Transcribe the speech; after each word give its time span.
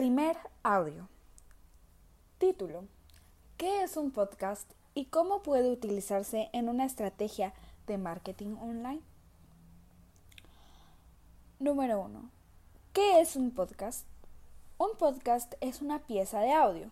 Primer 0.00 0.38
audio. 0.62 1.10
Título. 2.38 2.86
¿Qué 3.58 3.82
es 3.82 3.98
un 3.98 4.12
podcast 4.12 4.72
y 4.94 5.04
cómo 5.04 5.42
puede 5.42 5.70
utilizarse 5.70 6.48
en 6.54 6.70
una 6.70 6.86
estrategia 6.86 7.52
de 7.86 7.98
marketing 7.98 8.56
online? 8.62 9.02
Número 11.58 12.00
1. 12.00 12.30
¿Qué 12.94 13.20
es 13.20 13.36
un 13.36 13.50
podcast? 13.50 14.06
Un 14.78 14.96
podcast 14.96 15.52
es 15.60 15.82
una 15.82 15.98
pieza 15.98 16.40
de 16.40 16.52
audio. 16.52 16.90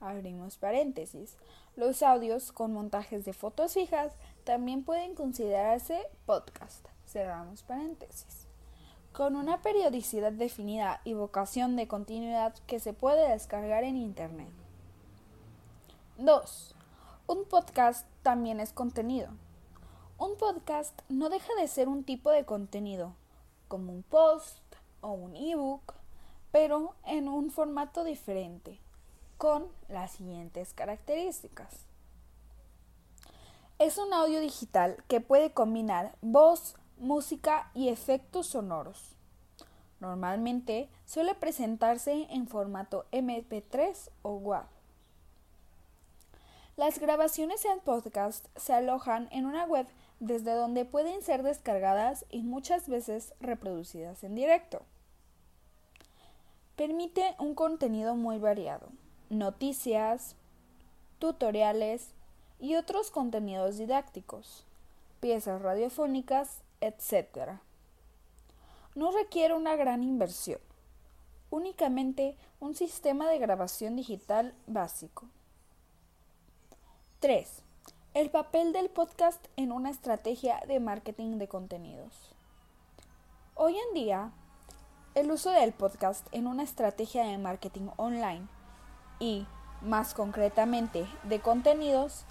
Abrimos 0.00 0.56
paréntesis. 0.56 1.36
Los 1.76 2.02
audios 2.02 2.52
con 2.52 2.72
montajes 2.72 3.26
de 3.26 3.34
fotos 3.34 3.74
fijas 3.74 4.14
también 4.44 4.82
pueden 4.82 5.14
considerarse 5.14 6.00
podcast. 6.24 6.86
Cerramos 7.06 7.62
paréntesis 7.64 8.45
con 9.16 9.34
una 9.34 9.62
periodicidad 9.62 10.30
definida 10.30 11.00
y 11.02 11.14
vocación 11.14 11.74
de 11.74 11.88
continuidad 11.88 12.52
que 12.66 12.78
se 12.80 12.92
puede 12.92 13.30
descargar 13.30 13.82
en 13.82 13.96
Internet. 13.96 14.50
2. 16.18 16.74
Un 17.26 17.46
podcast 17.46 18.06
también 18.22 18.60
es 18.60 18.74
contenido. 18.74 19.30
Un 20.18 20.36
podcast 20.36 21.00
no 21.08 21.30
deja 21.30 21.50
de 21.54 21.66
ser 21.66 21.88
un 21.88 22.04
tipo 22.04 22.30
de 22.30 22.44
contenido, 22.44 23.14
como 23.68 23.90
un 23.90 24.02
post 24.02 24.60
o 25.00 25.12
un 25.12 25.34
ebook, 25.34 25.94
pero 26.52 26.94
en 27.06 27.30
un 27.30 27.50
formato 27.50 28.04
diferente, 28.04 28.78
con 29.38 29.66
las 29.88 30.10
siguientes 30.10 30.74
características. 30.74 31.86
Es 33.78 33.96
un 33.96 34.12
audio 34.12 34.40
digital 34.40 35.02
que 35.08 35.22
puede 35.22 35.52
combinar 35.52 36.14
voz, 36.20 36.76
música 36.98 37.70
y 37.74 37.88
efectos 37.88 38.46
sonoros. 38.46 39.16
Normalmente 40.00 40.88
suele 41.06 41.34
presentarse 41.34 42.26
en 42.30 42.46
formato 42.46 43.06
MP3 43.12 44.10
o 44.22 44.32
WAV. 44.34 44.66
Las 46.76 46.98
grabaciones 46.98 47.64
en 47.64 47.80
podcast 47.80 48.46
se 48.56 48.74
alojan 48.74 49.28
en 49.32 49.46
una 49.46 49.64
web 49.64 49.86
desde 50.20 50.52
donde 50.52 50.84
pueden 50.84 51.22
ser 51.22 51.42
descargadas 51.42 52.26
y 52.30 52.42
muchas 52.42 52.88
veces 52.88 53.32
reproducidas 53.40 54.22
en 54.24 54.34
directo. 54.34 54.82
Permite 56.76 57.34
un 57.38 57.54
contenido 57.54 58.14
muy 58.14 58.38
variado, 58.38 58.88
noticias, 59.30 60.36
tutoriales 61.18 62.10
y 62.60 62.74
otros 62.74 63.10
contenidos 63.10 63.78
didácticos, 63.78 64.64
piezas 65.20 65.62
radiofónicas 65.62 66.60
etc. 66.80 67.60
No 68.94 69.10
requiere 69.10 69.54
una 69.54 69.76
gran 69.76 70.02
inversión, 70.02 70.60
únicamente 71.50 72.36
un 72.60 72.74
sistema 72.74 73.28
de 73.28 73.38
grabación 73.38 73.96
digital 73.96 74.54
básico. 74.66 75.26
3. 77.20 77.62
El 78.14 78.30
papel 78.30 78.72
del 78.72 78.88
podcast 78.88 79.44
en 79.56 79.72
una 79.72 79.90
estrategia 79.90 80.60
de 80.66 80.80
marketing 80.80 81.38
de 81.38 81.48
contenidos. 81.48 82.34
Hoy 83.54 83.76
en 83.76 83.94
día, 83.94 84.32
el 85.14 85.30
uso 85.30 85.50
del 85.50 85.72
podcast 85.72 86.26
en 86.32 86.46
una 86.46 86.62
estrategia 86.62 87.24
de 87.24 87.38
marketing 87.38 87.88
online 87.96 88.46
y, 89.18 89.46
más 89.80 90.12
concretamente, 90.12 91.06
de 91.22 91.40
contenidos, 91.40 92.24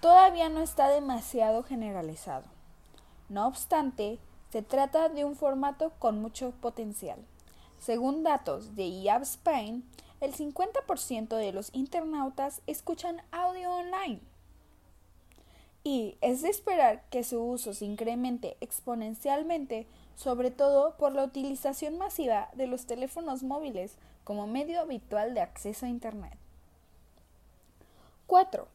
todavía 0.00 0.48
no 0.48 0.60
está 0.60 0.88
demasiado 0.88 1.62
generalizado. 1.62 2.53
No 3.28 3.46
obstante, 3.46 4.18
se 4.50 4.62
trata 4.62 5.08
de 5.08 5.24
un 5.24 5.36
formato 5.36 5.90
con 5.98 6.20
mucho 6.20 6.52
potencial. 6.60 7.18
Según 7.80 8.22
datos 8.22 8.76
de 8.76 8.84
IAB 8.84 9.22
Spain, 9.22 9.84
el 10.20 10.34
50% 10.34 11.36
de 11.36 11.52
los 11.52 11.70
internautas 11.74 12.62
escuchan 12.66 13.20
audio 13.30 13.70
online. 13.70 14.20
Y 15.82 16.16
es 16.22 16.40
de 16.40 16.48
esperar 16.48 17.04
que 17.10 17.24
su 17.24 17.42
uso 17.42 17.74
se 17.74 17.84
incremente 17.84 18.56
exponencialmente, 18.60 19.86
sobre 20.16 20.50
todo 20.50 20.96
por 20.96 21.12
la 21.12 21.24
utilización 21.24 21.98
masiva 21.98 22.48
de 22.54 22.66
los 22.66 22.86
teléfonos 22.86 23.42
móviles 23.42 23.96
como 24.24 24.46
medio 24.46 24.80
habitual 24.80 25.34
de 25.34 25.42
acceso 25.42 25.84
a 25.84 25.90
Internet. 25.90 26.38
4. 28.26 28.66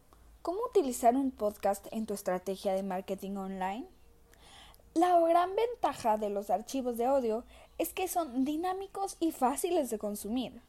¿Cómo 0.44 0.60
utilizar 0.70 1.16
un 1.16 1.32
podcast 1.32 1.88
en 1.92 2.06
tu 2.06 2.14
estrategia 2.14 2.74
de 2.74 2.84
marketing 2.84 3.38
online? 3.38 3.88
La 4.96 5.20
gran 5.20 5.56
ventaja 5.56 6.18
de 6.18 6.30
los 6.30 6.50
archivos 6.50 6.98
de 6.98 7.06
audio 7.06 7.44
es 7.78 7.94
que 7.94 8.08
son 8.08 8.44
dinámicos 8.44 9.18
y 9.20 9.32
fáciles 9.32 9.90
de 9.92 10.00
consumir, 10.00 10.62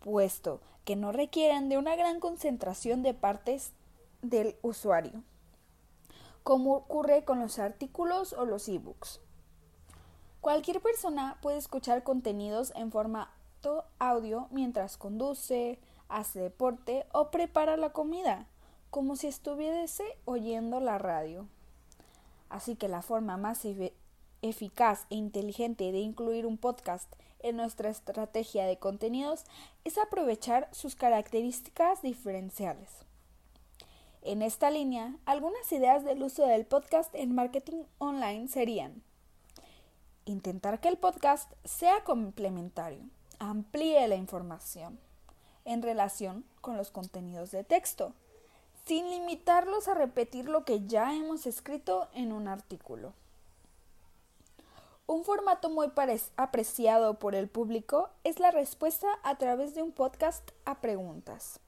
puesto 0.00 0.60
que 0.84 0.94
no 0.94 1.10
requieren 1.10 1.68
de 1.68 1.76
una 1.76 1.96
gran 1.96 2.20
concentración 2.20 3.02
de 3.02 3.12
partes 3.12 3.72
del 4.22 4.56
usuario, 4.62 5.24
como 6.44 6.74
ocurre 6.74 7.24
con 7.24 7.40
los 7.40 7.58
artículos 7.58 8.32
o 8.34 8.44
los 8.44 8.68
ebooks. 8.68 9.20
Cualquier 10.40 10.80
persona 10.80 11.38
puede 11.42 11.58
escuchar 11.58 12.04
contenidos 12.04 12.72
en 12.76 12.92
formato 12.92 13.84
audio 13.98 14.46
mientras 14.52 14.96
conduce, 14.96 15.80
hace 16.08 16.38
deporte 16.38 17.04
o 17.12 17.32
prepara 17.32 17.76
la 17.76 17.90
comida, 17.90 18.46
como 18.90 19.16
si 19.16 19.26
estuviese 19.26 20.04
oyendo 20.24 20.78
la 20.78 20.98
radio. 20.98 21.48
Así 22.48 22.76
que 22.76 22.88
la 22.88 23.02
forma 23.02 23.36
más 23.36 23.64
eficaz 24.42 25.06
e 25.10 25.16
inteligente 25.16 25.92
de 25.92 25.98
incluir 25.98 26.46
un 26.46 26.58
podcast 26.58 27.12
en 27.40 27.56
nuestra 27.56 27.90
estrategia 27.90 28.66
de 28.66 28.78
contenidos 28.78 29.44
es 29.84 29.98
aprovechar 29.98 30.68
sus 30.72 30.96
características 30.96 32.02
diferenciales. 32.02 32.90
En 34.22 34.42
esta 34.42 34.70
línea, 34.70 35.14
algunas 35.24 35.70
ideas 35.70 36.04
del 36.04 36.22
uso 36.22 36.46
del 36.46 36.66
podcast 36.66 37.14
en 37.14 37.34
marketing 37.34 37.84
online 37.98 38.48
serían 38.48 39.02
intentar 40.24 40.80
que 40.80 40.88
el 40.88 40.98
podcast 40.98 41.52
sea 41.64 42.02
complementario, 42.02 43.00
amplíe 43.38 44.08
la 44.08 44.16
información 44.16 44.98
en 45.64 45.82
relación 45.82 46.44
con 46.60 46.76
los 46.76 46.90
contenidos 46.90 47.52
de 47.52 47.62
texto, 47.62 48.12
sin 48.86 49.10
limitarlos 49.10 49.88
a 49.88 49.94
repetir 49.94 50.48
lo 50.48 50.64
que 50.64 50.86
ya 50.86 51.12
hemos 51.12 51.46
escrito 51.46 52.08
en 52.14 52.32
un 52.32 52.46
artículo. 52.46 53.12
Un 55.08 55.24
formato 55.24 55.70
muy 55.70 55.90
apreciado 56.36 57.14
por 57.14 57.34
el 57.34 57.48
público 57.48 58.10
es 58.22 58.38
la 58.38 58.52
respuesta 58.52 59.08
a 59.24 59.36
través 59.38 59.74
de 59.74 59.82
un 59.82 59.92
podcast 59.92 60.50
a 60.64 60.80
preguntas, 60.80 61.58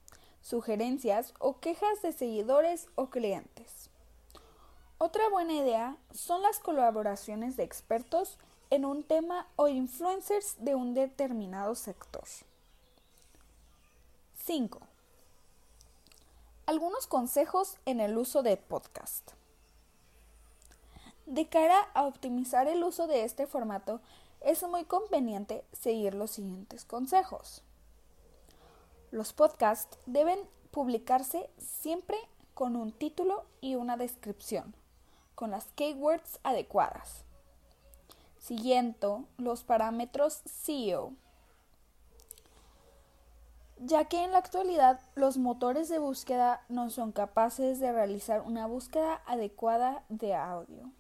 sugerencias 0.43 1.35
o 1.41 1.59
quejas 1.59 2.03
de 2.03 2.13
seguidores 2.13 2.87
o 2.95 3.11
clientes. 3.11 3.91
Otra 4.99 5.29
buena 5.29 5.55
idea 5.55 5.97
son 6.13 6.43
las 6.43 6.61
colaboraciones 6.61 7.57
de 7.57 7.65
expertos 7.65 8.39
en 8.71 8.85
un 8.85 9.03
tema 9.03 9.47
o 9.57 9.69
influencers 9.69 10.57
de 10.59 10.75
un 10.75 10.95
determinado 10.95 11.75
sector. 11.75 12.25
5. 14.45 14.81
Algunos 16.69 17.07
consejos 17.07 17.79
en 17.87 17.99
el 17.99 18.19
uso 18.19 18.43
de 18.43 18.59
podcast. 18.59 19.31
De 21.25 21.49
cara 21.49 21.89
a 21.95 22.03
optimizar 22.03 22.69
el 22.69 22.85
uso 22.85 23.07
de 23.07 23.25
este 23.25 23.47
formato, 23.47 24.03
es 24.43 24.63
muy 24.65 24.85
conveniente 24.85 25.65
seguir 25.73 26.13
los 26.13 26.33
siguientes 26.33 26.85
consejos. 26.85 27.63
Los 29.11 29.33
podcasts 29.33 29.97
deben 30.05 30.41
publicarse 30.71 31.49
siempre 31.57 32.19
con 32.53 32.77
un 32.77 32.93
título 32.93 33.47
y 33.63 33.77
una 33.77 33.97
descripción, 33.97 34.75
con 35.35 35.51
las 35.51 35.65
keywords 35.75 36.39
adecuadas. 36.43 37.25
Siguiendo 38.37 39.25
los 39.39 39.65
parámetros 39.65 40.43
SEO 40.45 41.15
ya 43.81 44.07
que 44.07 44.25
en 44.25 44.33
la 44.33 44.39
actualidad 44.39 45.01
los 45.15 45.39
motores 45.39 45.89
de 45.89 45.99
búsqueda 45.99 46.65
no 46.69 46.91
son 46.91 47.13
capaces 47.13 47.81
de 47.81 47.93
realizar 47.93 48.43
una 48.43 48.67
búsqueda 48.67 49.23
adecuada 49.27 50.05
de 50.09 50.35
audio. 50.35 50.91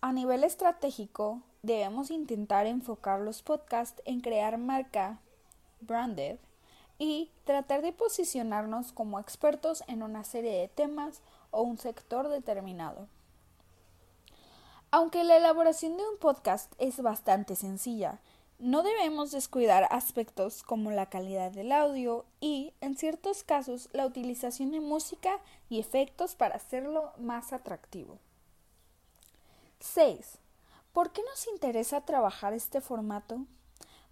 A 0.00 0.12
nivel 0.12 0.44
estratégico, 0.44 1.42
debemos 1.62 2.10
intentar 2.10 2.66
enfocar 2.66 3.20
los 3.20 3.42
podcasts 3.42 4.02
en 4.04 4.20
crear 4.20 4.56
marca, 4.58 5.20
branded, 5.80 6.38
y 6.98 7.30
tratar 7.44 7.80
de 7.80 7.92
posicionarnos 7.92 8.92
como 8.92 9.18
expertos 9.18 9.82
en 9.88 10.02
una 10.02 10.22
serie 10.22 10.52
de 10.52 10.68
temas 10.68 11.22
o 11.50 11.62
un 11.62 11.78
sector 11.78 12.28
determinado. 12.28 13.08
Aunque 14.90 15.24
la 15.24 15.38
elaboración 15.38 15.96
de 15.96 16.02
un 16.02 16.18
podcast 16.18 16.72
es 16.78 17.00
bastante 17.00 17.56
sencilla, 17.56 18.20
no 18.60 18.82
debemos 18.82 19.30
descuidar 19.30 19.88
aspectos 19.90 20.62
como 20.62 20.90
la 20.90 21.06
calidad 21.06 21.50
del 21.50 21.72
audio 21.72 22.26
y, 22.40 22.74
en 22.82 22.94
ciertos 22.94 23.42
casos, 23.42 23.88
la 23.92 24.04
utilización 24.04 24.70
de 24.70 24.80
música 24.80 25.40
y 25.70 25.80
efectos 25.80 26.34
para 26.34 26.56
hacerlo 26.56 27.12
más 27.18 27.54
atractivo. 27.54 28.18
6. 29.80 30.38
¿Por 30.92 31.10
qué 31.10 31.22
nos 31.22 31.46
interesa 31.48 32.02
trabajar 32.02 32.52
este 32.52 32.82
formato? 32.82 33.46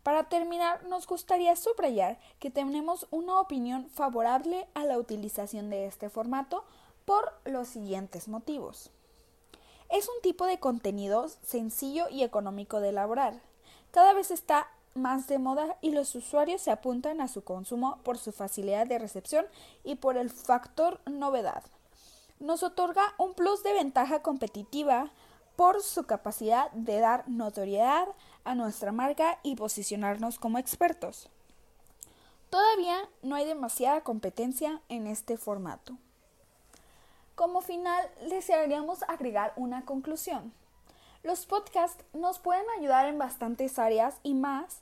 Para 0.03 0.31
terminar, 0.31 0.85
nos 0.85 1.07
gustaría 1.07 1.55
subrayar 1.55 2.19
que 2.39 2.51
tenemos 2.51 3.07
una 3.11 3.41
opinión 3.41 3.91
favorable 3.91 4.67
a 4.73 4.85
la 4.85 4.99
utilización 4.99 5.69
de 5.69 5.87
este 5.87 6.09
formato 6.09 6.65
por 7.05 7.39
los 7.45 7.69
siguientes 7.69 8.29
motivos. 8.29 8.91
Es 9.91 10.09
un 10.09 10.23
tipo 10.23 10.47
de 10.47 10.59
contenido 10.59 11.29
sencillo 11.43 12.09
y 12.09 12.23
económico 12.23 12.81
de 12.81 12.91
elaborar. 12.91 13.48
Cada 13.91 14.13
vez 14.13 14.31
está 14.31 14.69
más 14.95 15.29
de 15.29 15.39
moda 15.39 15.77
y 15.81 15.93
los 15.93 16.15
usuarios 16.15 16.61
se 16.63 16.71
apuntan 16.71 17.21
a 17.21 17.29
su 17.29 17.43
consumo 17.43 17.99
por 18.03 18.19
su 18.19 18.33
facilidad 18.33 18.87
de 18.87 18.99
recepción 18.99 19.47
y 19.85 19.97
por 19.97 20.17
el 20.17 20.31
factor 20.31 21.01
novedad. 21.07 21.63
Nos 22.41 22.63
otorga 22.63 23.15
un 23.19 23.35
plus 23.35 23.63
de 23.63 23.73
ventaja 23.73 24.23
competitiva 24.23 25.11
por 25.57 25.83
su 25.83 26.05
capacidad 26.05 26.71
de 26.73 27.01
dar 27.01 27.29
notoriedad 27.29 28.07
a 28.45 28.55
nuestra 28.55 28.93
marca 28.93 29.39
y 29.43 29.57
posicionarnos 29.57 30.39
como 30.39 30.59
expertos. 30.59 31.29
Todavía 32.51 33.09
no 33.23 33.35
hay 33.35 33.45
demasiada 33.45 34.03
competencia 34.03 34.81
en 34.89 35.07
este 35.07 35.37
formato. 35.37 35.97
Como 37.35 37.61
final, 37.61 38.09
desearíamos 38.29 39.03
agregar 39.03 39.53
una 39.57 39.85
conclusión. 39.85 40.53
Los 41.23 41.47
podcasts 41.47 42.05
nos 42.13 42.39
pueden 42.39 42.65
ayudar 42.79 43.07
en 43.07 43.19
bastantes 43.19 43.79
áreas 43.79 44.19
y 44.23 44.35
más. 44.35 44.81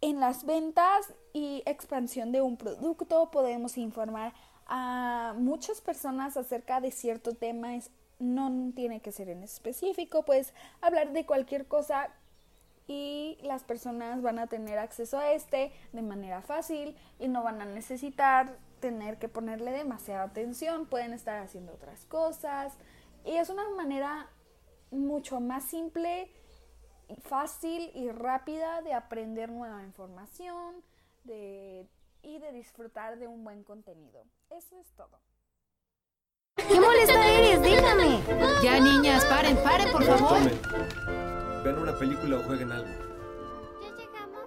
En 0.00 0.20
las 0.20 0.44
ventas 0.44 1.12
y 1.32 1.62
expansión 1.66 2.32
de 2.32 2.40
un 2.40 2.56
producto. 2.56 3.30
Podemos 3.30 3.78
informar 3.78 4.32
a 4.66 5.34
muchas 5.36 5.80
personas 5.80 6.36
acerca 6.36 6.80
de 6.80 6.90
cierto 6.90 7.34
tema. 7.34 7.70
No 8.18 8.72
tiene 8.74 9.00
que 9.00 9.12
ser 9.12 9.28
en 9.28 9.42
específico, 9.42 10.24
puedes 10.24 10.52
hablar 10.80 11.12
de 11.12 11.24
cualquier 11.24 11.66
cosa 11.66 12.10
y 12.86 13.38
las 13.42 13.62
personas 13.62 14.20
van 14.20 14.38
a 14.38 14.46
tener 14.46 14.78
acceso 14.78 15.18
a 15.18 15.32
este 15.32 15.72
de 15.92 16.02
manera 16.02 16.42
fácil 16.42 16.96
y 17.18 17.28
no 17.28 17.42
van 17.42 17.62
a 17.62 17.64
necesitar 17.64 18.58
tener 18.80 19.18
que 19.18 19.28
ponerle 19.28 19.70
demasiada 19.70 20.24
atención, 20.24 20.86
pueden 20.86 21.12
estar 21.12 21.38
haciendo 21.38 21.72
otras 21.72 22.04
cosas. 22.06 22.74
Y 23.24 23.36
es 23.36 23.48
una 23.48 23.68
manera 23.70 24.28
mucho 24.90 25.40
más 25.40 25.64
simple, 25.64 26.32
fácil 27.22 27.90
y 27.94 28.10
rápida 28.10 28.82
de 28.82 28.92
aprender 28.92 29.50
nueva 29.50 29.82
información 29.82 30.76
y 31.24 32.38
de 32.38 32.52
disfrutar 32.52 33.18
de 33.18 33.26
un 33.26 33.44
buen 33.44 33.64
contenido. 33.64 34.24
Eso 34.50 34.78
es 34.78 34.92
todo. 34.94 35.20
¡Qué 36.56 36.80
molesta 36.80 37.26
eres! 37.26 37.62
¡Déjame! 37.62 38.20
Ya, 38.62 38.78
niñas, 38.80 39.24
paren, 39.26 39.56
paren, 39.62 39.90
por 39.92 40.04
favor. 40.04 40.38
Ven 41.64 41.78
una 41.78 41.96
película 41.98 42.38
o 42.38 42.42
jueguen 42.42 42.72
algo. 42.72 42.88
¿Ya 42.88 43.96
llegamos? 43.96 44.44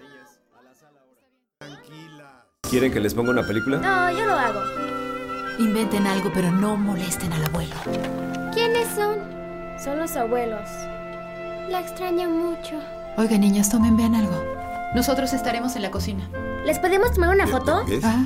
Niñas, 0.00 0.40
a 0.58 0.62
la 0.62 0.74
sala 0.74 1.00
ahora. 1.00 1.26
Tranquila. 1.58 2.46
¿Quieren 2.62 2.92
que 2.92 3.00
les 3.00 3.14
ponga 3.14 3.30
una 3.30 3.46
película? 3.46 3.78
No, 3.78 4.10
yo 4.18 4.26
lo 4.26 4.34
hago. 4.34 4.60
Inventen 5.58 6.06
algo, 6.06 6.30
pero 6.34 6.50
no 6.50 6.76
molesten 6.76 7.32
al 7.32 7.44
abuelo. 7.44 7.76
¿Quiénes 8.52 8.88
son? 8.94 9.18
Son 9.82 9.98
los 9.98 10.16
abuelos. 10.16 10.68
La 11.68 11.80
extraño 11.80 12.28
mucho. 12.28 12.80
Oiga, 13.16 13.38
niñas, 13.38 13.68
tomen, 13.70 13.96
vean 13.96 14.14
algo. 14.14 14.42
Nosotros 14.94 15.32
estaremos 15.32 15.76
en 15.76 15.82
la 15.82 15.90
cocina. 15.90 16.28
¿Les 16.64 16.78
podemos 16.78 17.12
tomar 17.12 17.30
una 17.30 17.46
foto? 17.46 17.84
Ah, 18.02 18.24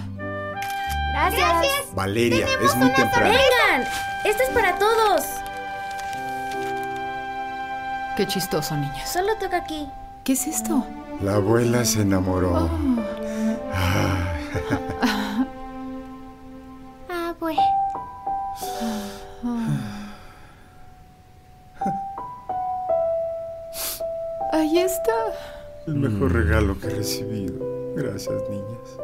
Gracias. 1.31 1.95
Valeria, 1.95 2.47
es 2.63 2.75
muy 2.77 2.91
temprano. 2.91 3.27
¡Vengan! 3.29 3.89
¡Esto 4.25 4.43
es 4.43 4.51
para 4.51 4.77
todos! 4.79 5.23
qué 8.17 8.27
chistoso, 8.29 8.77
niñas. 8.77 9.13
Solo 9.13 9.35
toca 9.41 9.57
aquí. 9.57 9.89
¿Qué 10.23 10.35
es 10.35 10.47
esto? 10.47 10.87
La 11.21 11.35
abuela 11.35 11.85
se 11.85 12.03
enamoró. 12.03 12.57
Ah, 12.57 12.69
Ah, 13.77 14.79
el 25.87 25.95
mejor 25.97 26.33
regalo 26.33 26.79
que 26.79 26.87
he 26.87 26.91
recibido. 26.91 27.55
Gracias, 27.95 28.43
niñas. 28.49 28.99